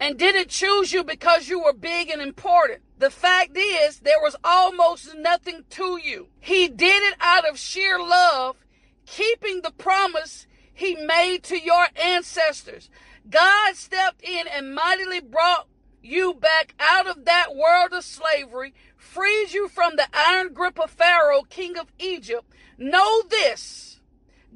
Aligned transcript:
and 0.00 0.18
didn't 0.18 0.48
choose 0.48 0.92
you 0.92 1.04
because 1.04 1.48
you 1.48 1.62
were 1.62 1.74
big 1.74 2.08
and 2.08 2.22
important. 2.22 2.80
The 2.98 3.10
fact 3.10 3.56
is, 3.56 4.00
there 4.00 4.20
was 4.20 4.34
almost 4.42 5.14
nothing 5.14 5.64
to 5.70 6.00
you. 6.02 6.28
He 6.40 6.68
did 6.68 7.02
it 7.02 7.14
out 7.20 7.46
of 7.48 7.58
sheer 7.58 7.98
love, 7.98 8.56
keeping 9.04 9.60
the 9.60 9.70
promise 9.70 10.46
he 10.72 10.96
made 10.96 11.42
to 11.44 11.58
your 11.58 11.86
ancestors. 12.02 12.88
God 13.28 13.76
stepped 13.76 14.22
in 14.22 14.48
and 14.48 14.74
mightily 14.74 15.20
brought 15.20 15.68
you 16.02 16.32
back 16.32 16.74
out 16.80 17.06
of 17.06 17.26
that 17.26 17.54
world 17.54 17.92
of 17.92 18.02
slavery, 18.02 18.72
frees 18.96 19.52
you 19.52 19.68
from 19.68 19.96
the 19.96 20.08
iron 20.14 20.54
grip 20.54 20.80
of 20.80 20.90
Pharaoh, 20.90 21.42
king 21.42 21.76
of 21.76 21.92
Egypt. 21.98 22.50
Know 22.78 23.22
this 23.28 24.00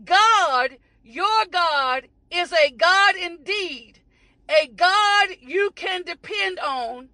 God, 0.02 0.79
your 1.02 1.45
God, 1.50 2.08
is 2.30 2.52
a 2.52 2.70
God 2.70 3.14
indeed, 3.16 4.00
a 4.48 4.66
God 4.68 5.29
you 5.40 5.70
can 5.74 6.02
depend 6.02 6.58
on. 6.58 7.08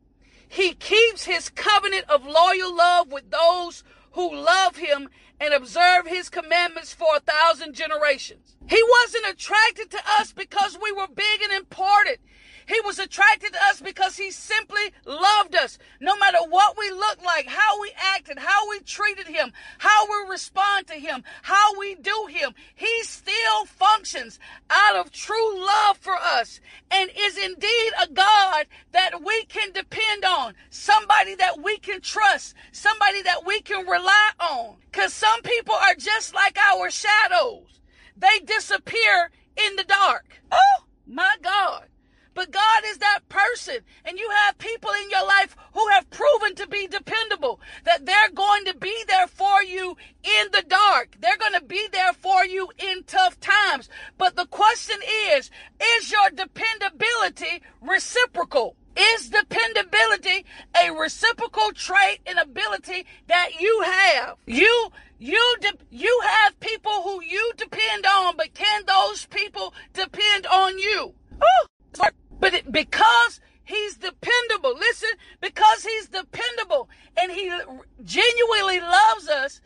He 0.49 0.73
keeps 0.73 1.25
his 1.25 1.49
covenant 1.49 2.09
of 2.09 2.27
loyal 2.27 2.75
love 2.75 3.13
with 3.13 3.31
those 3.31 3.85
who 4.13 4.35
love 4.35 4.77
him 4.77 5.09
and 5.39 5.55
observe 5.55 6.07
his 6.07 6.29
commandments 6.29 6.93
for 6.93 7.07
a 7.17 7.21
thousand 7.21 7.75
generations. 7.75 8.57
He 8.69 8.83
wasn't 9.03 9.29
attracted 9.29 9.91
to 9.93 10.01
us 10.19 10.33
because 10.33 10.77
we 10.83 10.93
were 10.93 11.09
big 11.09 11.43
and 11.43 11.53
important. 11.53 12.19
He 12.67 12.81
was 12.85 12.99
attracted 12.99 13.53
to 13.53 13.59
us 13.69 13.81
because 13.81 14.17
he 14.17 14.31
simply 14.31 14.93
loved 15.05 15.57
us. 15.57 15.79
No 16.01 16.17
matter 16.19 16.39
what 16.49 16.77
we 16.79 16.91
looked 16.91 17.25
like, 17.25 17.49
how 17.49 17.81
we 17.81 17.91
acted, 18.15 18.39
how 18.39 18.71
we 18.71 18.81
treated 18.81 19.27
him, 19.27 19.53
how 19.79 20.07
we 20.07 20.31
respond 20.31 20.87
to 20.89 20.95
him, 20.95 21.25
how 21.43 21.79
we 21.79 21.97
do 21.97 22.29
him, 22.31 22.55
he 22.77 23.03
still 23.41 23.65
functions 23.67 24.39
out 24.69 24.97
of 24.97 25.11
true 25.11 25.59
love 25.59 25.97
for 25.97 26.15
us 26.15 26.61
and 26.91 27.11
is 27.17 27.39
indeed 27.39 27.93
a 28.03 28.09
God 28.13 28.67
that 28.93 29.23
we 29.25 29.45
can 29.45 29.73
depend 29.73 30.25
on, 30.25 30.55
somebody 30.71 31.35
that 31.37 31.63
we 31.63 31.79
can 31.79 32.01
trust, 32.01 32.55
somebody 32.73 33.23
that 33.23 33.47
we 33.47 33.61
can 33.61 33.87
rely 33.87 34.31
on. 34.41 34.77
Because 34.91 35.13
some 35.13 35.43
people 35.43 35.75
are 35.75 35.95
just 35.95 36.35
like 36.35 36.59
our 36.59 36.91
shadows. 36.91 37.81
They 38.17 38.41
disappear 38.45 39.31
in 39.57 39.77
the 39.77 39.85
dark. 39.85 40.41
Oh 40.53 40.85
my 41.07 41.37
God. 41.43 41.85
But 42.35 42.51
God 42.51 42.83
is 42.87 42.99
that 42.99 43.21
person. 43.29 43.79
And 44.05 44.19
you 44.19 44.29
have 44.31 44.59
people 44.59 44.91
in 45.03 45.11
your 45.11 45.27
life 45.27 45.57
who 45.75 45.87
have 45.89 46.11
proven 46.11 46.55
to 46.57 46.67
be 46.67 46.87
dependable, 46.87 47.61
that 47.85 48.07
they're 48.07 48.31
going 48.35 48.65
to 48.67 48.75
be 48.75 49.05
there 49.09 49.27
for 49.27 49.63
you 49.63 49.97
in 50.23 50.47
the 50.53 50.65
dark. 50.67 51.17
They're 51.21 51.37
going 51.37 51.55
to 51.55 51.65
be 51.65 51.89
there 51.93 52.13
for 52.13 52.45
you 52.45 52.71
in 52.79 53.05
tough 53.05 53.39
times. 53.41 53.89
But 54.19 54.37
the 54.37 54.47
question 54.47 54.99
is, 55.33 55.51
is 55.99 56.11
your 56.11 56.31
dependability 56.31 57.63
reciprocal? 57.81 58.77
Is 58.97 59.31
dependability 59.31 60.45
a 60.83 60.91
reciprocal 60.91 61.71
trait 61.73 62.21
and 62.27 62.39
ability 62.39 63.07
that 63.29 63.61
you 63.61 63.83
have? 63.87 64.37
You 64.47 64.91
you 65.19 65.57
de- 65.61 65.87
you 65.91 66.21
have 66.25 66.59
people 66.61 67.03
who 67.03 67.23
you 67.23 67.53
depend 67.57 68.05
on, 68.05 68.37
but 68.37 68.53
can 68.53 68.83
those 68.87 69.27
people 69.27 69.73
depend 69.93 70.47
on 70.47 70.79
you? 70.79 71.15
Ooh, 71.35 71.69
but 72.41 72.55
it, 72.55 72.73
because 72.73 73.41
he's 73.65 73.97
dependable, 73.97 74.75
listen, 74.75 75.11
because 75.41 75.85
he's 75.85 76.09
dependable 76.09 76.89
and 77.17 77.31
he 77.31 77.53
genuinely 78.05 78.81
loves 78.81 79.29
us, 79.29 79.61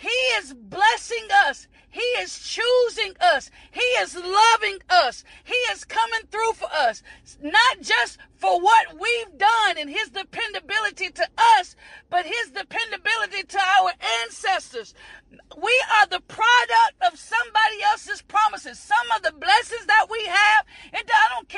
he 0.00 0.08
is 0.08 0.54
blessing 0.54 1.28
us. 1.46 1.68
He 1.90 2.00
is 2.00 2.38
choosing 2.38 3.14
us. 3.20 3.50
He 3.70 3.84
is 4.00 4.14
loving 4.14 4.78
us. 4.88 5.24
He 5.44 5.56
is 5.72 5.84
coming 5.84 6.22
through 6.30 6.54
for 6.54 6.68
us. 6.72 7.02
Not 7.42 7.82
just 7.82 8.16
for 8.36 8.60
what 8.60 8.98
we've 8.98 9.36
done 9.36 9.76
and 9.76 9.90
his 9.90 10.08
dependability 10.08 11.10
to 11.10 11.28
us, 11.58 11.76
but 12.08 12.24
his 12.24 12.50
dependability 12.50 13.42
to 13.42 13.58
our 13.58 13.92
ancestors. 14.22 14.94
We 15.60 15.84
are 15.98 16.06
the 16.06 16.20
product 16.20 16.94
of 17.06 17.18
somebody 17.18 17.82
else's 17.90 18.22
promises. 18.22 18.78
Some 18.78 19.10
of 19.14 19.22
the 19.22 19.32
blessings 19.32 19.84
that 19.84 20.06
we 20.10 20.24
have, 20.24 20.64
and 20.94 21.04
I 21.06 21.34
don't 21.34 21.48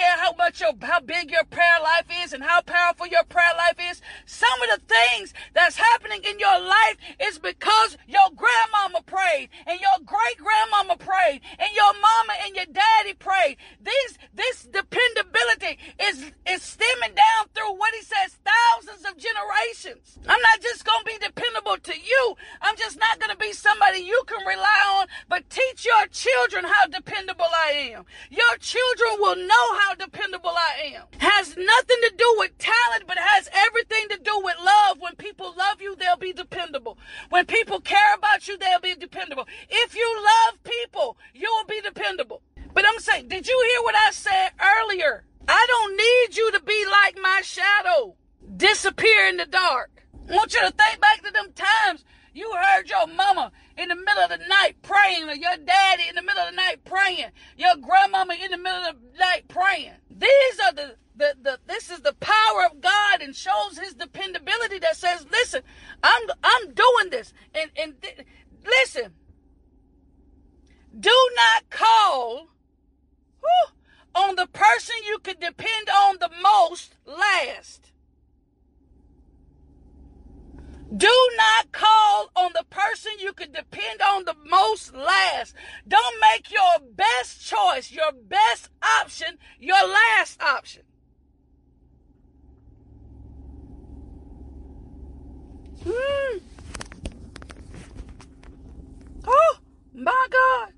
how 0.53 0.67
your, 0.67 0.75
how 0.81 1.01
big 1.01 1.31
your 1.31 1.45
prayer 1.45 1.81
life 1.83 2.07
is 2.25 2.33
and 2.33 2.43
how 2.43 2.61
powerful 2.63 3.07
your 3.07 3.25
prayer 3.25 3.53
life 3.57 3.77
is. 3.91 4.01
Some 4.27 4.51
of 4.63 4.81
the 4.81 4.95
things 4.95 5.33
that's 5.55 5.77
happening 5.77 6.21
in 6.25 6.39
your 6.39 6.61
life 6.61 6.97
is 7.21 7.39
because 7.39 7.97
your 8.07 8.31
grandmama 8.35 9.02
prayed 9.33 9.49
and 9.67 9.81
your 9.81 9.99
great 10.05 10.39
grandmama 10.39 10.97
prayed 10.97 11.41
and 11.59 11.71
your 11.75 11.93
mama 11.95 12.35
and 12.45 12.57
your 12.57 12.67
daddy 12.67 13.15
prayed. 13.15 13.57
These, 13.81 14.19
this 14.35 14.65
dependability 14.65 15.79
is, 16.01 16.33
is 16.49 16.63
stemming 16.63 17.15
down 17.15 17.49
through 17.55 17.75
what 17.77 17.95
he 17.95 18.03
says, 18.03 18.39
thousands 18.45 19.05
of 19.05 19.17
generations. 19.17 20.19
I'm 20.29 20.41
not 20.41 20.61
just 20.61 20.85
to 20.85 21.05
be 21.05 21.19
dependable 21.25 21.77
to 21.79 21.95
you. 21.99 22.37
I'm 22.61 22.77
just 22.77 22.99
not 22.99 23.19
to 23.33 23.37
be 23.37 23.53
somebody 23.53 24.01
you 24.01 24.23
can 24.27 24.47
rely 24.47 24.99
on, 25.01 25.07
but 25.29 25.49
teach 25.51 25.85
your 25.85 26.07
children 26.09 26.65
how 26.65 26.87
dependable 26.87 27.47
I 27.65 27.93
am. 27.95 28.05
Your 28.31 28.57
children 28.59 29.11
will 29.19 29.37
know 29.37 29.79
how 29.79 29.95
dependable 29.95 30.51
I 30.51 30.95
am. 30.97 31.05
Has 31.19 31.57
nothing 31.57 31.97
to 32.03 32.13
do 32.17 32.35
with 32.39 32.57
talent, 32.59 33.05
but 33.07 33.17
has 33.19 33.49
everything 33.53 34.09
to 34.11 34.19
do 34.23 34.41
with 34.43 34.57
love. 34.65 34.99
When 35.01 35.15
people 35.17 35.55
love 35.57 35.81
you, 35.81 35.97
they'll 35.97 36.17
be 36.17 36.33
dependable. 36.33 36.99
When 37.31 37.47
people 37.47 37.81
care 37.81 38.15
about 38.17 38.47
you, 38.49 38.59
they'll 38.59 38.81
be 38.81 38.95
dependable. 38.95 39.22
If 39.69 39.95
you 39.95 40.25
love 40.25 40.63
people, 40.63 41.17
you 41.35 41.49
will 41.51 41.67
be 41.67 41.81
dependable. 41.81 42.43
But 42.75 42.85
I'm 42.89 42.99
saying, 43.01 43.29
did 43.29 43.47
you 43.47 43.71
hear 43.71 43.83
what 43.83 43.95
I 43.95 44.11
said 44.11 44.51
earlier? 44.61 45.25
I 45.47 45.67
don't 45.69 45.97
need 45.97 46.37
you 46.37 46.53
to 46.53 46.61
be 46.63 46.85
like 46.91 47.19
my 47.21 47.41
shadow, 47.43 48.17
disappear 48.57 49.27
in 49.27 49.37
the 49.37 49.47
dark. 49.47 49.91
I 50.29 50.35
want 50.37 50.55
you 50.55 50.61
to 50.61 50.71
think 50.71 51.01
back 51.01 51.23
to 51.23 51.33
them 51.33 51.53
times 51.53 52.05
you 52.35 52.51
heard 52.55 52.89
your 52.89 53.07
mama 53.07 53.53
in 53.77 53.89
the 53.89 53.97
middle 53.97 54.23
of 54.23 54.31
the 54.31 54.47
night 54.49 54.77
praying, 54.83 55.29
or 55.29 55.35
your 55.35 55.57
daddy 55.57 56.05
in 56.09 56.15
the 56.15 56.23
middle 56.23 56.43
of 56.43 56.51
the 56.51 56.57
night 56.57 56.85
praying, 56.85 57.31
your 57.57 57.77
grandmama 57.77 58.35
in 58.43 58.51
the 58.51 58.57
middle 58.57 58.85
of 58.89 58.97
the 59.01 59.19
night 59.19 59.49
praying. 59.49 59.93
These 60.11 60.61
are 60.65 60.73
the, 60.73 60.97
the, 61.17 61.35
the 61.43 61.59
this 61.67 61.91
is 61.91 62.01
the 62.01 62.15
power 62.15 62.65
of 62.71 62.81
God 62.81 63.21
and 63.21 63.35
shows 63.35 63.79
his 63.79 63.95
dependability 63.95 64.79
that 64.79 64.97
says, 64.97 65.27
listen, 65.31 65.63
I'm 66.03 66.23
I'm 66.43 66.73
doing 66.73 67.11
this. 67.11 67.35
And 67.55 67.71
and 67.77 68.01
th- 68.01 68.27
listen, 68.65 69.13
do 70.99 71.31
not 71.37 71.71
call 71.71 72.49
whew, 73.41 73.75
on 74.15 74.37
the 74.37 74.47
person 74.47 74.95
you 75.07 75.19
could 75.19 75.41
depend 75.41 75.89
on 75.89 76.19
the 76.21 76.31
most 76.43 76.97
last. 77.07 77.93
Do 80.95 81.31
not 81.37 81.73
call 81.73 82.31
on 82.37 82.51
the 82.55 82.65
person 82.69 83.13
you 83.19 83.33
can 83.33 83.51
depend 83.53 84.03
on 84.03 84.27
the 84.27 84.35
most 84.47 84.95
last. 84.95 85.55
Don't 85.89 86.17
make 86.21 86.53
your 86.53 86.87
best 86.95 87.47
choice, 87.47 87.91
your 87.91 88.13
best 88.13 88.69
option, 89.01 89.39
your 89.59 89.83
last 89.89 90.43
option. 90.43 90.83
Hmm. 95.83 96.39
Oh, 99.27 99.57
my 99.95 100.27
God. 100.31 100.73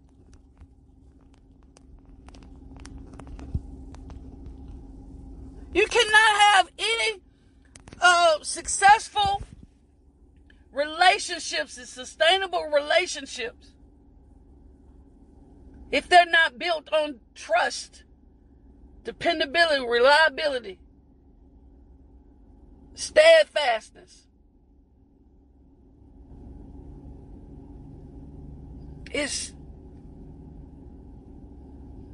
You 5.72 5.86
cannot 5.86 6.40
have 6.40 6.70
any 6.78 7.20
uh, 8.00 8.34
successful 8.42 9.42
relationships 10.72 11.78
and 11.78 11.86
sustainable 11.86 12.64
relationships 12.64 13.72
if 15.90 16.08
they're 16.08 16.26
not 16.26 16.58
built 16.58 16.92
on 16.92 17.20
trust, 17.34 18.04
dependability, 19.04 19.84
reliability, 19.86 20.78
steadfastness. 22.94 24.23
It's 29.14 29.54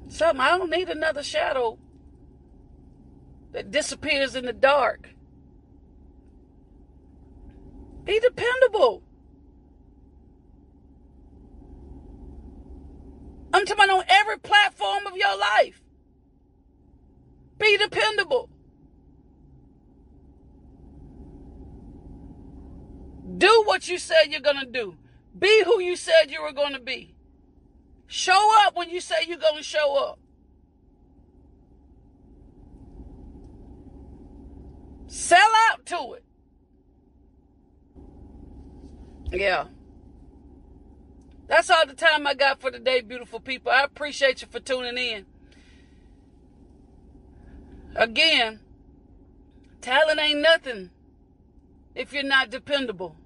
something 0.09 0.41
I 0.41 0.59
don't 0.59 0.71
need 0.71 0.91
another 0.91 1.23
shadow 1.23 1.79
that 3.53 3.71
disappears 3.71 4.37
in 4.37 4.45
the 4.45 4.53
dark. 4.53 5.09
Be 8.05 8.21
dependable. 8.21 9.03
I'm 13.55 13.65
talking 13.65 13.85
about 13.85 13.99
on 14.01 14.05
every 14.09 14.39
platform 14.39 15.07
of 15.07 15.17
your 15.17 15.39
life. 15.39 15.83
Be 17.59 17.79
dependable. 17.79 18.51
Do 23.39 23.63
what 23.65 23.89
you 23.89 23.97
said 23.97 24.27
you're 24.29 24.41
going 24.41 24.61
to 24.61 24.67
do. 24.67 25.00
Be 25.39 25.65
who 25.65 25.81
you 25.81 25.97
said 25.97 26.31
you 26.31 26.43
were 26.43 26.53
going 26.53 26.73
to 26.73 26.81
be. 26.81 27.15
Show 28.07 28.53
up 28.67 28.77
when 28.77 28.91
you 28.91 29.01
say 29.01 29.17
you're 29.27 29.39
going 29.39 29.57
to 29.57 29.63
show 29.63 29.97
up. 29.97 30.19
Sell 35.07 35.51
out 35.71 35.87
to 35.87 36.15
it. 36.15 36.25
Yeah. 39.33 39.67
That's 41.47 41.71
all 41.71 41.87
the 41.87 41.95
time 41.95 42.27
I 42.27 42.35
got 42.35 42.61
for 42.61 42.71
today, 42.71 43.01
beautiful 43.01 43.41
people. 43.41 43.73
I 43.73 43.83
appreciate 43.83 44.43
you 44.43 44.49
for 44.49 44.61
tuning 44.61 44.97
in. 44.99 45.27
Again, 47.97 48.61
talent 49.81 50.21
ain't 50.21 50.41
nothing 50.41 50.91
if 51.95 52.13
you're 52.13 52.23
not 52.23 52.51
dependable. 52.51 53.17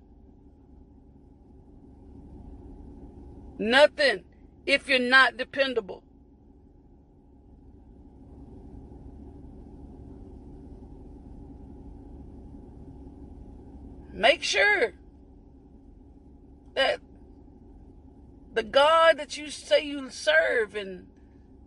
Nothing 3.59 4.25
if 4.67 4.89
you're 4.89 4.99
not 4.99 5.37
dependable. 5.37 6.03
Make 14.13 14.43
sure 14.43 14.93
that 16.75 17.01
the 18.55 18.63
God 18.63 19.19
that 19.19 19.37
you 19.37 19.51
say 19.51 19.85
you 19.85 20.09
serve 20.11 20.77
and 20.77 21.07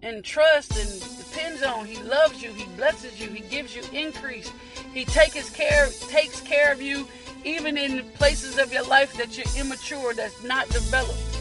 and 0.01 0.24
trust 0.24 0.78
and 0.78 1.18
depends 1.18 1.63
on, 1.63 1.86
He 1.86 2.01
loves 2.04 2.42
you, 2.42 2.51
He 2.54 2.66
blesses 2.78 3.19
you, 3.19 3.30
He 3.30 3.42
gives 3.50 3.75
you 3.75 3.84
increase. 3.92 4.51
He 4.94 5.04
takes 5.04 5.50
care 5.50 5.88
takes 6.07 6.39
care 6.42 6.72
of 6.72 6.81
you 6.81 7.07
even 7.44 7.78
in 7.78 8.04
places 8.12 8.57
of 8.57 8.72
your 8.72 8.84
life 8.84 9.13
that 9.18 9.38
you're 9.38 9.63
immature, 9.63 10.13
that's 10.13 10.44
not 10.44 10.68
developed. 10.69 11.37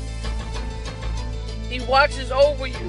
He 1.69 1.81
watches 1.81 2.31
over 2.31 2.67
you. 2.67 2.89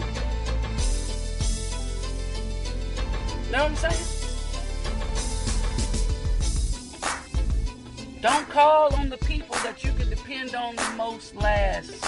Know 3.51 3.63
what 3.63 3.71
I'm 3.71 3.75
saying? 3.75 4.17
Don't 8.21 8.49
call 8.49 8.93
on 8.95 9.09
the 9.09 9.17
people 9.17 9.55
that 9.63 9.83
you 9.83 9.91
can 9.93 10.09
depend 10.09 10.55
on 10.55 10.75
the 10.75 10.93
most 10.97 11.35
last. 11.35 12.03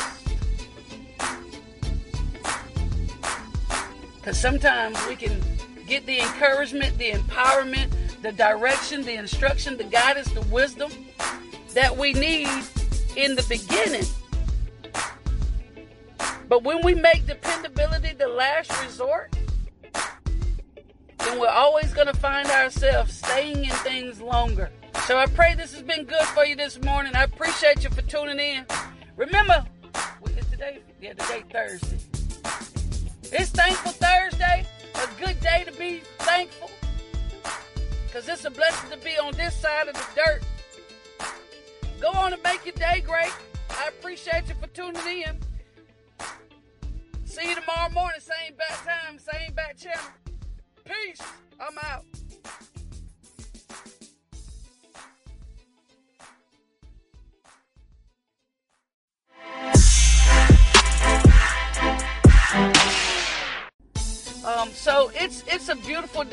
Because 4.16 4.38
sometimes 4.38 4.98
we 5.08 5.16
can 5.16 5.42
get 5.88 6.06
the 6.06 6.20
encouragement, 6.20 6.98
the 6.98 7.12
empowerment, 7.12 7.90
the 8.22 8.32
direction, 8.32 9.04
the 9.04 9.14
instruction, 9.14 9.78
the 9.78 9.86
guidance, 9.86 10.30
the 10.32 10.42
wisdom 10.48 10.92
that 11.74 11.96
we 11.96 12.14
need 12.14 12.50
in 13.16 13.36
the 13.36 13.46
beginning. 13.48 14.06
But 16.50 16.64
when 16.64 16.84
we 16.84 16.96
make 16.96 17.28
dependability 17.28 18.14
the 18.18 18.28
last 18.28 18.72
resort, 18.84 19.38
then 21.20 21.40
we're 21.40 21.48
always 21.48 21.94
going 21.94 22.08
to 22.08 22.18
find 22.18 22.48
ourselves 22.50 23.14
staying 23.14 23.66
in 23.66 23.70
things 23.70 24.20
longer. 24.20 24.72
So 25.06 25.20
I 25.20 25.28
pray 25.28 25.54
this 25.54 25.74
has 25.74 25.84
been 25.84 26.06
good 26.06 26.26
for 26.30 26.44
you 26.44 26.56
this 26.56 26.82
morning. 26.82 27.16
I 27.16 27.24
appreciate 27.26 27.84
you 27.84 27.92
for 27.92 28.02
tuning 28.02 28.40
in. 28.40 28.66
Remember, 29.16 29.64
is 30.36 30.46
today? 30.48 30.80
Yeah, 31.00 31.14
today 31.14 31.44
Thursday. 31.52 31.98
It's 33.32 33.52
Thankful 33.52 33.92
Thursday. 33.92 34.66
A 34.96 35.24
good 35.24 35.40
day 35.42 35.64
to 35.66 35.72
be 35.78 36.02
thankful. 36.18 36.72
Because 38.08 38.28
it's 38.28 38.46
a 38.46 38.50
blessing 38.50 38.90
to 38.90 38.98
be 39.06 39.20
on 39.20 39.34
this 39.34 39.54
side 39.54 39.88
of 39.88 39.94
the 39.94 40.06
dirt. 40.16 40.42
Go 42.02 42.10
on 42.10 42.34
and 42.34 42.42
make 42.42 42.66
your 42.66 42.74
day 42.74 43.04
great. 43.06 43.34
I 43.70 43.90
appreciate 43.90 44.48
you 44.48 44.56
for 44.56 44.68
tuning 44.68 45.22
in. 45.28 45.49
See 47.40 47.48
you 47.48 47.56
tomorrow 47.56 47.90
morning, 47.92 48.20
same 48.20 48.54
bat 48.58 48.78
time, 48.86 49.18
same 49.18 49.54
bat 49.54 49.78
channel. 49.78 50.04
Peace. 50.84 51.22
I'm 51.58 51.78
out. 51.84 52.04
Um, 64.46 64.70
so 64.72 65.10
it's 65.16 65.46
it's 65.48 65.70
a 65.70 65.76
beautiful 65.78 66.26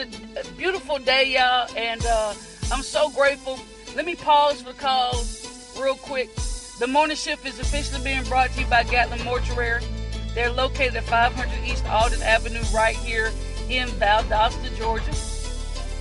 beautiful 0.56 0.98
day, 0.98 1.34
y'all, 1.34 1.70
and 1.76 2.04
uh, 2.04 2.34
I'm 2.72 2.82
so 2.82 3.10
grateful. 3.10 3.60
Let 3.94 4.06
me 4.06 4.16
pause 4.16 4.64
calls 4.76 5.76
real 5.80 5.94
quick. 5.94 6.34
The 6.80 6.88
morning 6.88 7.16
shift 7.16 7.46
is 7.46 7.60
officially 7.60 8.02
being 8.02 8.24
brought 8.24 8.50
to 8.50 8.60
you 8.60 8.66
by 8.66 8.82
Gatlin 8.82 9.22
Mortuary. 9.22 9.84
They're 10.36 10.52
located 10.52 10.96
at 10.96 11.04
500 11.04 11.66
East 11.66 11.86
Alden 11.86 12.20
Avenue, 12.20 12.60
right 12.74 12.94
here 12.94 13.32
in 13.70 13.88
Valdosta, 13.88 14.76
Georgia. 14.76 15.10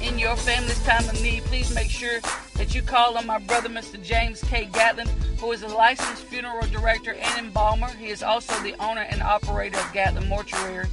In 0.06 0.20
your 0.20 0.36
family's 0.36 0.84
time 0.84 1.08
of 1.08 1.24
need, 1.24 1.42
please 1.46 1.74
make 1.74 1.90
sure 1.90 2.20
that 2.56 2.76
you 2.76 2.82
call 2.82 3.18
on 3.18 3.26
my 3.26 3.40
brother, 3.40 3.70
Mr. 3.70 4.04
James 4.04 4.44
K. 4.44 4.66
Gatlin, 4.66 5.08
who 5.40 5.54
is 5.54 5.64
a 5.64 5.70
licensed 5.70 6.26
funeral 6.26 6.68
director 6.68 7.14
and 7.14 7.46
embalmer. 7.46 7.88
He 7.88 8.08
is 8.08 8.24
also 8.24 8.54
the 8.62 8.76
owner 8.84 9.08
and 9.10 9.22
operator 9.22 9.80
of 9.80 9.94
Gatlin 9.94 10.28
Mortuary. 10.28 10.90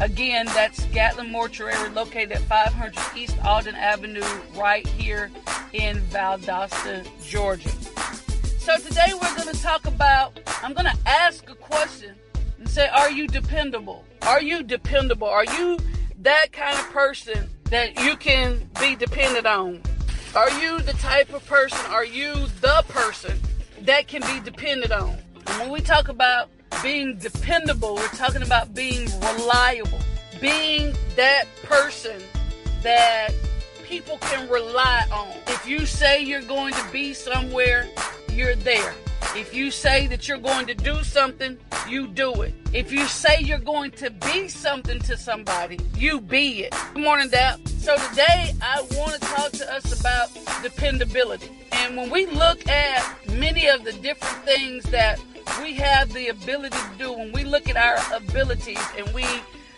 Again, 0.00 0.46
that's 0.46 0.84
Gatlin 0.86 1.30
Mortuary, 1.30 1.88
located 1.90 2.32
at 2.32 2.42
500 2.42 3.16
East 3.16 3.38
Alden 3.44 3.76
Avenue, 3.76 4.26
right 4.56 4.84
here 4.84 5.30
in 5.74 5.98
Valdosta, 6.10 7.06
Georgia. 7.24 7.70
So 8.58 8.76
today 8.78 9.12
we're 9.14 9.36
going 9.36 9.54
to 9.54 9.62
talk 9.62 9.86
about, 9.86 10.40
I'm 10.60 10.74
going 10.74 10.86
to 10.86 10.98
ask 11.06 11.48
a 11.48 11.54
question 11.54 12.16
say, 12.68 12.88
Are 12.88 13.10
you 13.10 13.26
dependable? 13.26 14.04
Are 14.22 14.42
you 14.42 14.62
dependable? 14.62 15.28
Are 15.28 15.44
you 15.44 15.78
that 16.20 16.52
kind 16.52 16.78
of 16.78 16.88
person 16.90 17.48
that 17.64 17.98
you 18.04 18.16
can 18.16 18.68
be 18.80 18.96
dependent 18.96 19.46
on? 19.46 19.82
Are 20.34 20.50
you 20.60 20.80
the 20.80 20.92
type 20.94 21.32
of 21.32 21.44
person, 21.46 21.78
are 21.90 22.04
you 22.04 22.34
the 22.60 22.84
person 22.88 23.40
that 23.82 24.06
can 24.08 24.22
be 24.22 24.40
depended 24.44 24.92
on? 24.92 25.16
And 25.46 25.60
when 25.60 25.70
we 25.70 25.80
talk 25.80 26.08
about 26.08 26.50
being 26.82 27.16
dependable. 27.18 27.96
We're 27.96 28.08
talking 28.08 28.42
about 28.42 28.74
being 28.74 29.08
reliable, 29.20 29.98
being 30.40 30.94
that 31.16 31.44
person 31.62 32.20
that 32.82 33.30
people 33.84 34.18
can 34.18 34.48
rely 34.48 35.04
on. 35.12 35.28
If 35.48 35.66
you 35.66 35.86
say 35.86 36.22
you're 36.22 36.42
going 36.42 36.74
to 36.74 36.84
be 36.92 37.14
somewhere, 37.14 37.88
you're 38.32 38.54
there. 38.56 38.94
If 39.36 39.54
you 39.54 39.70
say 39.70 40.06
that 40.06 40.26
you're 40.26 40.38
going 40.38 40.66
to 40.66 40.74
do 40.74 41.02
something, 41.04 41.58
you 41.86 42.06
do 42.08 42.32
it. 42.42 42.54
If 42.72 42.90
you 42.90 43.04
say 43.04 43.40
you're 43.40 43.58
going 43.58 43.90
to 43.92 44.10
be 44.10 44.48
something 44.48 44.98
to 45.00 45.16
somebody, 45.18 45.78
you 45.96 46.20
be 46.20 46.64
it. 46.64 46.74
Good 46.94 47.02
morning, 47.02 47.28
Dap. 47.28 47.60
So 47.68 47.96
today 48.08 48.54
I 48.62 48.80
want 48.92 49.12
to 49.12 49.20
talk 49.20 49.52
to 49.52 49.72
us 49.72 50.00
about 50.00 50.30
dependability. 50.62 51.50
And 51.72 51.96
when 51.96 52.10
we 52.10 52.26
look 52.26 52.66
at 52.68 53.04
many 53.34 53.68
of 53.68 53.84
the 53.84 53.92
different 53.92 54.44
things 54.46 54.84
that 54.84 55.20
we 55.62 55.74
have 55.74 56.12
the 56.14 56.28
ability 56.28 56.76
to 56.76 56.98
do, 56.98 57.12
when 57.12 57.30
we 57.32 57.44
look 57.44 57.68
at 57.68 57.76
our 57.76 57.98
abilities 58.16 58.80
and 58.96 59.12
we 59.14 59.26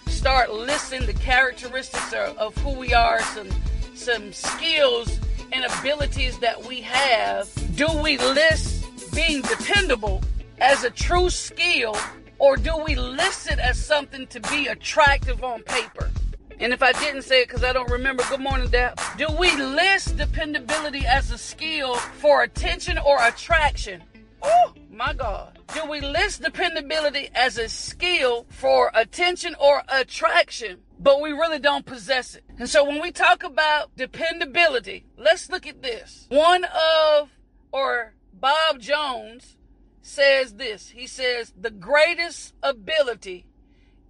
start 0.06 0.52
listing 0.52 1.06
the 1.06 1.14
characteristics 1.14 2.12
of, 2.12 2.56
who 2.58 2.70
we 2.78 2.94
are, 2.94 3.20
some 3.22 3.48
some 3.94 4.32
skills 4.32 5.18
and 5.52 5.64
abilities 5.64 6.38
that 6.38 6.64
we 6.64 6.80
have, 6.80 7.48
do 7.76 7.86
we 8.00 8.16
list 8.16 8.79
being 9.14 9.42
dependable 9.42 10.22
as 10.58 10.84
a 10.84 10.90
true 10.90 11.30
skill 11.30 11.96
or 12.38 12.56
do 12.56 12.76
we 12.78 12.94
list 12.94 13.50
it 13.50 13.58
as 13.58 13.78
something 13.84 14.26
to 14.28 14.40
be 14.40 14.66
attractive 14.66 15.44
on 15.44 15.62
paper? 15.62 16.10
And 16.58 16.72
if 16.72 16.82
I 16.82 16.92
didn't 16.92 17.22
say 17.22 17.42
it 17.42 17.48
because 17.48 17.64
I 17.64 17.72
don't 17.72 17.90
remember, 17.90 18.22
good 18.28 18.40
morning, 18.40 18.68
Dad. 18.68 19.00
Do 19.16 19.26
we 19.38 19.54
list 19.56 20.16
dependability 20.16 21.06
as 21.06 21.30
a 21.30 21.38
skill 21.38 21.94
for 21.96 22.42
attention 22.42 22.98
or 22.98 23.22
attraction? 23.22 24.02
Oh, 24.42 24.74
my 24.90 25.14
God. 25.14 25.58
Do 25.74 25.86
we 25.88 26.00
list 26.00 26.42
dependability 26.42 27.30
as 27.34 27.56
a 27.56 27.68
skill 27.68 28.46
for 28.48 28.90
attention 28.94 29.54
or 29.60 29.82
attraction, 29.88 30.80
but 30.98 31.20
we 31.20 31.32
really 31.32 31.58
don't 31.58 31.86
possess 31.86 32.34
it? 32.34 32.44
And 32.58 32.68
so 32.68 32.84
when 32.84 33.00
we 33.00 33.10
talk 33.10 33.42
about 33.42 33.94
dependability, 33.96 35.04
let's 35.16 35.48
look 35.50 35.66
at 35.66 35.82
this. 35.82 36.26
One 36.28 36.64
of, 36.64 37.30
or 37.72 38.14
Bob 38.32 38.80
Jones 38.80 39.56
says 40.02 40.54
this. 40.54 40.90
He 40.90 41.06
says, 41.06 41.52
the 41.58 41.70
greatest 41.70 42.54
ability 42.62 43.46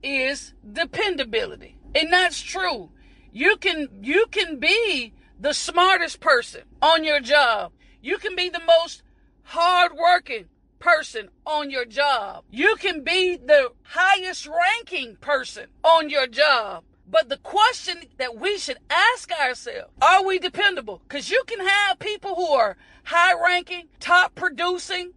is 0.02 0.54
dependability. 0.70 1.76
And 1.94 2.12
that's 2.12 2.40
true. 2.40 2.90
You 3.32 3.56
can, 3.56 3.88
you 4.02 4.26
can 4.30 4.58
be 4.58 5.12
the 5.38 5.52
smartest 5.52 6.20
person 6.20 6.62
on 6.80 7.04
your 7.04 7.20
job. 7.20 7.72
You 8.02 8.18
can 8.18 8.36
be 8.36 8.48
the 8.48 8.62
most 8.66 9.02
hardworking 9.42 10.46
person 10.78 11.28
on 11.46 11.70
your 11.70 11.84
job. 11.84 12.44
You 12.50 12.76
can 12.76 13.04
be 13.04 13.36
the 13.36 13.72
highest 13.82 14.48
ranking 14.48 15.16
person 15.16 15.66
on 15.84 16.08
your 16.08 16.26
job. 16.26 16.84
But 17.10 17.28
the 17.28 17.38
question 17.38 18.02
that 18.18 18.36
we 18.36 18.56
should 18.56 18.78
ask 18.88 19.32
ourselves, 19.32 19.92
are 20.00 20.24
we 20.24 20.38
dependable? 20.38 21.02
Because 21.08 21.28
you 21.28 21.42
can 21.46 21.66
have 21.66 21.98
people 21.98 22.36
who 22.36 22.48
are 22.52 22.76
high 23.04 23.34
ranking, 23.34 23.88
top 23.98 24.36
producing 24.36 25.12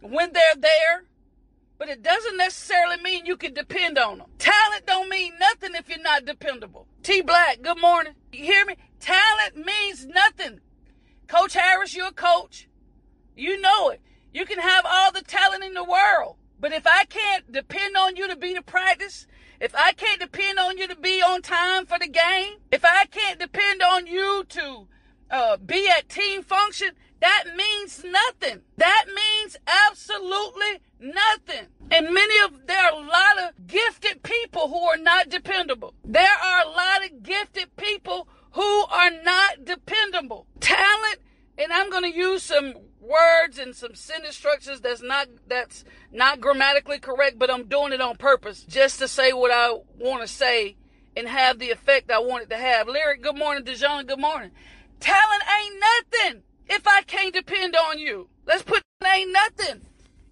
when 0.00 0.32
they're 0.32 0.56
there, 0.56 1.04
but 1.78 1.88
it 1.88 2.02
doesn't 2.02 2.36
necessarily 2.36 3.02
mean 3.02 3.26
you 3.26 3.36
can 3.36 3.54
depend 3.54 3.98
on 3.98 4.18
them. 4.18 4.28
Talent 4.38 4.86
don't 4.86 5.08
mean 5.08 5.32
nothing 5.40 5.72
if 5.74 5.88
you're 5.88 5.98
not 5.98 6.24
dependable. 6.24 6.86
T 7.02 7.22
Black, 7.22 7.60
good 7.60 7.80
morning. 7.80 8.14
You 8.32 8.44
hear 8.44 8.64
me? 8.64 8.76
Talent 9.00 9.56
means 9.56 10.06
nothing. 10.06 10.60
Coach 11.26 11.54
Harris, 11.54 11.96
you're 11.96 12.08
a 12.08 12.12
coach. 12.12 12.68
You 13.36 13.60
know 13.60 13.88
it. 13.88 14.00
You 14.32 14.44
can 14.44 14.60
have 14.60 14.84
all 14.88 15.10
the 15.10 15.22
talent 15.22 15.64
in 15.64 15.74
the 15.74 15.82
world. 15.82 16.36
But 16.60 16.72
if 16.72 16.86
I 16.86 17.04
can't 17.06 17.50
depend 17.50 17.96
on 17.96 18.14
you 18.14 18.28
to 18.28 18.36
be 18.36 18.54
to 18.54 18.62
practice, 18.62 19.26
if 19.62 19.76
I 19.76 19.92
can't 19.92 20.20
depend 20.20 20.58
on 20.58 20.76
you 20.76 20.88
to 20.88 20.96
be 20.96 21.22
on 21.22 21.40
time 21.40 21.86
for 21.86 21.96
the 21.96 22.08
game, 22.08 22.54
if 22.72 22.84
I 22.84 23.04
can't 23.06 23.38
depend 23.38 23.80
on 23.80 24.08
you 24.08 24.44
to 24.48 24.88
uh, 25.30 25.56
be 25.56 25.88
at 25.88 26.08
team 26.08 26.42
function, 26.42 26.90
that 27.20 27.44
means 27.56 28.04
nothing. 28.04 28.62
That 28.76 29.04
means 29.14 29.56
absolutely 29.88 30.80
nothing. 30.98 31.68
And 31.92 32.12
many 32.12 32.44
of 32.44 32.66
there 32.66 32.76
are 32.76 33.00
a 33.00 33.06
lot 33.06 33.38
of 33.44 33.68
gifted 33.68 34.24
people 34.24 34.66
who 34.66 34.80
are 34.80 34.96
not 34.96 35.28
dependable. 35.28 35.94
There 36.04 36.36
are 36.44 36.66
a 36.66 36.68
lot 36.68 37.04
of 37.04 37.22
gifted 37.22 37.76
people 37.76 38.26
who 38.50 38.84
are 38.90 39.12
not 39.22 39.64
dependable. 39.64 40.48
Talent, 40.58 41.20
and 41.58 41.72
I'm 41.72 41.90
going 41.90 42.10
to 42.10 42.16
use 42.16 42.42
some 42.42 42.74
words 43.00 43.58
and 43.58 43.74
some 43.74 43.94
sentence 43.94 44.36
structures 44.36 44.80
that's 44.80 45.02
not 45.02 45.28
that's 45.48 45.84
not 46.12 46.40
grammatically 46.40 46.98
correct, 46.98 47.38
but 47.38 47.50
I'm 47.50 47.64
doing 47.64 47.92
it 47.92 48.00
on 48.00 48.16
purpose 48.16 48.62
just 48.62 48.98
to 49.00 49.08
say 49.08 49.32
what 49.32 49.50
I 49.50 49.76
want 49.98 50.22
to 50.22 50.28
say 50.28 50.76
and 51.16 51.28
have 51.28 51.58
the 51.58 51.70
effect 51.70 52.10
I 52.10 52.18
want 52.20 52.44
it 52.44 52.50
to 52.50 52.56
have. 52.56 52.88
Lyric, 52.88 53.22
good 53.22 53.36
morning, 53.36 53.64
Dijon, 53.64 54.06
good 54.06 54.20
morning. 54.20 54.50
Talent 55.00 55.42
ain't 55.60 55.80
nothing 55.80 56.42
if 56.68 56.86
I 56.86 57.02
can't 57.02 57.34
depend 57.34 57.76
on 57.76 57.98
you. 57.98 58.28
Let's 58.46 58.62
put 58.62 58.82
ain't 59.04 59.32
nothing 59.32 59.82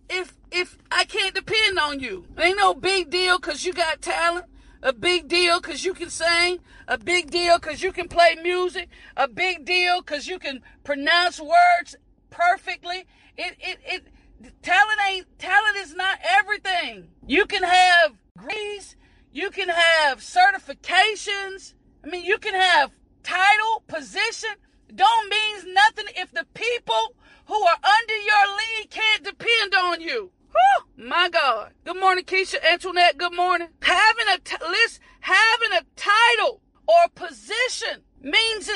if 0.08 0.34
if 0.50 0.78
I 0.90 1.04
can't 1.04 1.34
depend 1.34 1.78
on 1.78 2.00
you. 2.00 2.26
Ain't 2.38 2.56
no 2.56 2.74
big 2.74 3.10
deal 3.10 3.38
cause 3.38 3.64
you 3.64 3.72
got 3.72 4.00
talent. 4.00 4.46
A 4.82 4.94
big 4.94 5.28
deal 5.28 5.60
cause 5.60 5.84
you 5.84 5.92
can 5.92 6.08
sing. 6.08 6.60
A 6.88 6.96
big 6.96 7.30
deal 7.30 7.58
cause 7.58 7.82
you 7.82 7.92
can 7.92 8.08
play 8.08 8.36
music. 8.42 8.88
A 9.16 9.28
big 9.28 9.66
deal 9.66 10.02
cause 10.02 10.26
you 10.26 10.38
can 10.38 10.62
pronounce 10.84 11.38
words 11.38 11.96
perfectly. 12.30 13.04
It 13.36 13.56
it 13.60 13.78
it 13.84 14.62
talent 14.62 14.98
ain't 15.06 15.38
talent 15.38 15.76
is 15.76 15.94
not 15.94 16.18
everything. 16.24 17.08
You 17.26 17.44
can 17.44 17.62
have 17.62 18.16
degrees, 18.38 18.96
you 19.30 19.50
can 19.50 19.68
have 19.68 20.20
certifications. 20.20 21.74
I 22.02 22.08
mean, 22.08 22.24
you 22.24 22.38
can 22.38 22.54
have 22.54 22.90
title, 23.22 23.82
position. 23.86 24.50
Don't 24.94 25.28
means 25.28 25.66
nothing 25.66 26.06
if 26.16 26.32
the 26.32 26.46
people 26.54 27.14
who 27.44 27.54
are 27.54 27.78
under 27.98 28.16
your 28.16 28.46
lead 28.56 28.90
can't 28.90 29.24
depend 29.24 29.74
on 29.74 30.00
you. 30.00 30.30
Whew, 30.60 31.06
my 31.08 31.28
God. 31.28 31.72
Good 31.84 31.98
morning, 31.98 32.24
Keisha 32.24 32.62
Antoinette. 32.64 33.16
Good 33.18 33.34
morning. 33.34 33.68
Having 33.82 34.26
a 34.34 34.38
t- 34.38 34.56
list, 34.68 35.00
having 35.20 35.72
a 35.72 35.84
title 35.96 36.60
or 36.86 37.08
position 37.14 38.02
means 38.20 38.68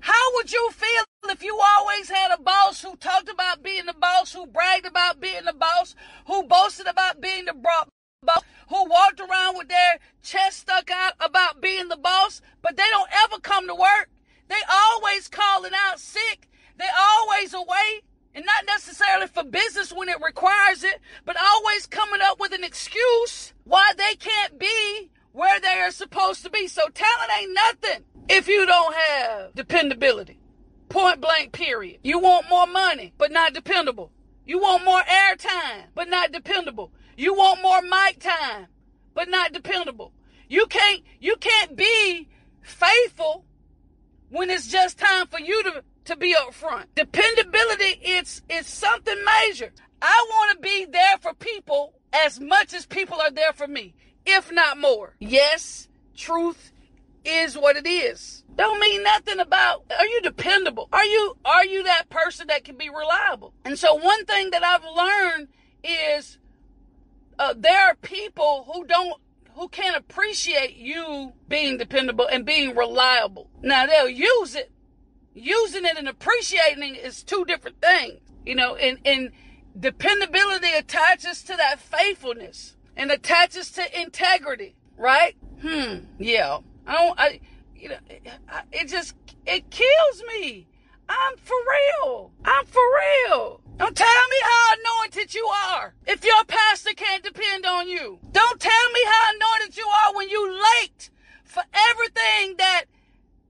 how 0.00 0.34
would 0.34 0.52
you 0.52 0.70
feel 0.70 1.04
if 1.30 1.42
you 1.42 1.58
always 1.60 2.08
had 2.08 2.30
a 2.30 2.40
boss 2.40 2.82
who 2.82 2.96
talked 2.96 3.28
about 3.28 3.62
being 3.62 3.86
the 3.86 3.94
boss, 3.94 4.32
who 4.32 4.46
bragged 4.46 4.86
about 4.86 5.20
being 5.20 5.44
the 5.44 5.52
boss, 5.52 5.94
who 6.26 6.42
boasted 6.44 6.86
about 6.86 7.20
being 7.20 7.46
the 7.46 7.54
boss, 7.54 8.42
who 8.68 8.88
walked 8.88 9.20
around 9.20 9.56
with 9.56 9.68
their 9.68 9.98
chest 10.22 10.60
stuck 10.60 10.90
out 10.90 11.14
about 11.20 11.60
being 11.60 11.88
the 11.88 11.96
boss, 11.96 12.40
but 12.62 12.76
they 12.76 12.88
don't 12.90 13.10
ever 13.24 13.40
come 13.40 13.66
to 13.66 13.74
work. 13.74 14.10
They 14.48 14.60
always 14.70 15.28
calling 15.28 15.72
out 15.74 15.98
sick. 15.98 16.48
They 16.78 16.88
always 16.96 17.52
away. 17.52 18.02
And 18.38 18.46
not 18.46 18.66
necessarily 18.66 19.26
for 19.26 19.42
business 19.42 19.92
when 19.92 20.08
it 20.08 20.22
requires 20.24 20.84
it, 20.84 21.00
but 21.24 21.34
always 21.36 21.88
coming 21.88 22.20
up 22.22 22.38
with 22.38 22.52
an 22.52 22.62
excuse 22.62 23.52
why 23.64 23.94
they 23.98 24.14
can't 24.14 24.60
be 24.60 25.10
where 25.32 25.58
they 25.58 25.80
are 25.80 25.90
supposed 25.90 26.44
to 26.44 26.50
be. 26.50 26.68
So 26.68 26.82
talent 26.94 27.32
ain't 27.36 27.52
nothing 27.52 28.04
if 28.28 28.46
you 28.46 28.64
don't 28.64 28.94
have 28.94 29.54
dependability. 29.56 30.38
Point 30.88 31.20
blank, 31.20 31.50
period. 31.50 31.98
You 32.04 32.20
want 32.20 32.48
more 32.48 32.68
money, 32.68 33.12
but 33.18 33.32
not 33.32 33.54
dependable. 33.54 34.12
You 34.46 34.60
want 34.60 34.84
more 34.84 35.02
air 35.04 35.34
time, 35.34 35.86
but 35.96 36.08
not 36.08 36.30
dependable. 36.30 36.92
You 37.16 37.34
want 37.34 37.60
more 37.60 37.82
mic 37.82 38.20
time, 38.20 38.68
but 39.14 39.28
not 39.28 39.52
dependable. 39.52 40.12
You 40.48 40.66
can't 40.66 41.02
you 41.18 41.34
can't 41.34 41.74
be 41.74 42.28
faithful 42.62 43.46
when 44.30 44.48
it's 44.48 44.68
just 44.68 44.96
time 44.96 45.26
for 45.26 45.40
you 45.40 45.60
to, 45.64 45.82
to 46.08 46.16
be 46.16 46.34
up 46.34 46.54
front. 46.54 46.94
Dependability 46.94 48.00
it's 48.02 48.42
it's 48.48 48.70
something 48.70 49.16
major. 49.24 49.72
I 50.00 50.26
want 50.30 50.56
to 50.56 50.60
be 50.60 50.86
there 50.86 51.18
for 51.20 51.34
people 51.34 51.94
as 52.12 52.40
much 52.40 52.72
as 52.72 52.86
people 52.86 53.20
are 53.20 53.30
there 53.30 53.52
for 53.52 53.66
me, 53.66 53.94
if 54.24 54.50
not 54.50 54.78
more. 54.78 55.16
Yes, 55.20 55.88
truth 56.16 56.72
is 57.24 57.58
what 57.58 57.76
it 57.76 57.86
is. 57.86 58.42
Don't 58.56 58.80
mean 58.80 59.02
nothing 59.02 59.38
about 59.38 59.84
are 59.98 60.06
you 60.06 60.22
dependable? 60.22 60.88
Are 60.92 61.04
you 61.04 61.36
are 61.44 61.66
you 61.66 61.82
that 61.84 62.08
person 62.08 62.46
that 62.48 62.64
can 62.64 62.76
be 62.76 62.88
reliable? 62.88 63.52
And 63.66 63.78
so 63.78 63.94
one 63.94 64.24
thing 64.24 64.50
that 64.50 64.64
I've 64.64 64.84
learned 64.84 65.48
is 65.84 66.38
uh, 67.38 67.54
there 67.56 67.82
are 67.82 67.94
people 67.96 68.66
who 68.72 68.86
don't 68.86 69.20
who 69.54 69.68
can't 69.68 69.96
appreciate 69.96 70.76
you 70.76 71.32
being 71.48 71.76
dependable 71.76 72.26
and 72.26 72.46
being 72.46 72.74
reliable. 72.74 73.50
Now 73.60 73.86
they'll 73.86 74.08
use 74.08 74.54
it. 74.54 74.70
Using 75.38 75.84
it 75.84 75.96
and 75.96 76.08
appreciating 76.08 76.94
it 76.94 77.04
is 77.04 77.22
two 77.22 77.44
different 77.44 77.80
things. 77.80 78.20
You 78.44 78.54
know, 78.54 78.76
and, 78.76 78.98
and 79.04 79.30
dependability 79.78 80.72
attaches 80.72 81.42
to 81.42 81.56
that 81.56 81.78
faithfulness 81.78 82.76
and 82.96 83.10
attaches 83.10 83.70
to 83.72 84.00
integrity, 84.00 84.74
right? 84.96 85.36
Hmm. 85.62 85.98
Yeah. 86.18 86.58
I 86.86 86.92
don't. 86.92 87.20
I. 87.20 87.40
You 87.76 87.90
know. 87.90 87.98
It 88.72 88.88
just. 88.88 89.14
It 89.46 89.70
kills 89.70 90.22
me. 90.26 90.68
I'm 91.08 91.36
for 91.38 91.56
real. 91.56 92.32
I'm 92.44 92.66
for 92.66 92.82
real. 92.82 93.60
Don't 93.78 93.96
tell 93.96 94.28
me 94.30 94.36
how 94.42 94.74
anointed 94.74 95.34
you 95.34 95.46
are 95.46 95.94
if 96.06 96.24
your 96.24 96.44
pastor 96.44 96.92
can't 96.94 97.22
depend 97.22 97.64
on 97.64 97.88
you. 97.88 98.18
Don't 98.32 98.60
tell 98.60 98.92
me 98.92 99.00
how 99.06 99.30
anointed 99.34 99.76
you 99.76 99.86
are 99.86 100.14
when 100.16 100.28
you 100.28 100.52
late 100.52 101.10
for 101.44 101.62
everything 101.90 102.56
that 102.58 102.84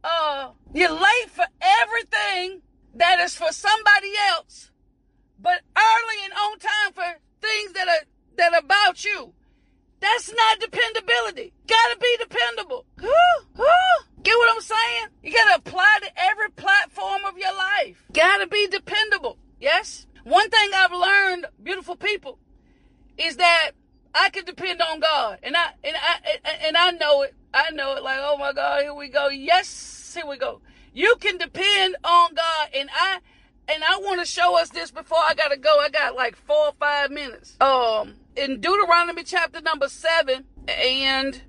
uh 0.05 0.51
you're 0.75 0.93
late 0.93 1.31
for 1.31 1.47
everything 1.61 2.63
that 2.95 3.21
is 3.21 3.35
for 3.35 3.53
somebody 3.53 4.13
else, 4.31 4.71
but 5.41 5.61
early 5.77 6.25
and 6.25 6.33
on 6.33 6.59
time 6.59 6.93
for 6.95 7.21
things 7.41 7.73
that 7.73 7.89
are 7.89 8.07
that 8.37 8.55
are 8.55 8.61
about 8.61 9.05
you. 9.05 9.35
That's 10.01 10.33
not 10.33 10.61
dependability. 10.61 11.53
Gotta 11.67 11.99
be 12.01 12.17
dependable. 12.21 12.87
Get 14.23 14.37
what 14.37 14.55
I'm 14.55 14.61
saying? 14.61 15.07
You 15.23 15.33
gotta 15.33 15.57
apply 15.57 15.99
to 16.03 16.11
every 16.17 16.51
platform 16.51 17.25
of 17.27 17.39
your 17.39 17.55
life. 17.55 18.05
Gotta 18.13 18.47
be 18.47 18.69
dependable. 18.69 19.39
Yes? 19.61 20.07
One 20.25 20.51
thing 20.51 20.71
I've 20.75 20.93
learned, 20.93 21.47
beautiful 21.63 21.97
people, 21.97 22.39
is 23.17 23.37
that 23.37 23.71
I 24.15 24.31
can 24.31 24.45
depend 24.45 24.81
on 24.81 25.01
God. 25.01 25.39
And 25.43 25.57
I 25.57 25.71
and 25.85 25.97
I 25.97 26.67
and 26.67 26.77
I 26.77 26.91
know 26.93 27.23
it. 27.23 27.35
I 27.53 27.71
know 27.71 27.95
it 27.97 28.03
like, 28.03 28.19
oh 28.21 28.37
my 28.37 28.53
God, 28.53 28.83
here 28.83 28.95
we 28.95 29.09
go. 29.09 29.29
Yes, 29.29 30.13
here 30.15 30.27
we 30.27 30.37
go. 30.37 30.61
You 30.93 31.17
can 31.21 31.39
depend 31.39 31.97
on 32.05 32.35
God. 32.35 32.69
And 32.75 32.89
I 32.93 33.19
and 33.69 33.83
I 33.85 33.99
want 33.99 34.21
to 34.21 34.27
show 34.27 34.59
us 34.59 34.71
this 34.71 34.91
before 34.91 35.19
I 35.19 35.35
gotta 35.35 35.57
go. 35.57 35.79
I 35.79 35.89
got 35.89 36.15
like 36.15 36.37
four 36.37 36.69
or 36.69 36.75
five 36.79 37.11
minutes. 37.11 37.57
Um 37.61 38.15
in 38.37 38.61
Deuteronomy 38.61 39.25
chapter 39.25 39.61
number 39.61 39.89
seven 39.89 40.45
and 40.67 41.43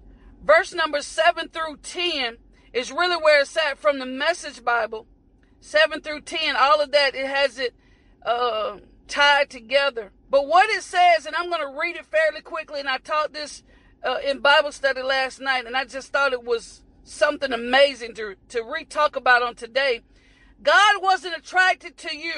verse 0.44 0.74
number 0.74 1.02
seven 1.02 1.50
through 1.50 1.78
ten 1.78 2.38
is 2.74 2.92
really 2.92 3.18
where 3.18 3.42
it's 3.42 3.58
at 3.58 3.78
from 3.78 4.00
the 4.00 4.06
message 4.06 4.64
Bible. 4.64 5.08
Seven 5.62 6.02
through 6.02 6.22
ten, 6.22 6.56
all 6.56 6.80
of 6.82 6.92
that, 6.92 7.16
it 7.16 7.28
has 7.28 7.60
it 7.60 7.76
uh, 8.26 8.78
tied 9.10 9.50
together. 9.50 10.12
But 10.30 10.48
what 10.48 10.70
it 10.70 10.84
says, 10.84 11.26
and 11.26 11.36
I'm 11.36 11.50
going 11.50 11.62
to 11.62 11.80
read 11.80 11.98
it 11.98 12.06
fairly 12.06 12.42
quickly, 12.42 12.80
and 12.80 12.88
I 12.88 12.98
taught 13.00 13.34
this 13.34 13.64
uh, 14.04 14.18
in 14.26 14.40
Bible 14.40 14.72
study 14.72 15.02
last 15.02 15.42
night, 15.42 15.66
and 15.66 15.76
I 15.76 15.84
just 15.84 16.14
thought 16.14 16.32
it 16.32 16.44
was 16.44 16.84
something 17.04 17.52
amazing 17.52 18.14
to, 18.16 18.36
to 18.50 18.64
re 18.64 18.86
talk 18.86 19.16
about 19.16 19.42
on 19.42 19.56
today. 19.56 20.02
God 20.62 21.02
wasn't 21.02 21.36
attracted 21.36 21.98
to 21.98 22.16
you 22.16 22.34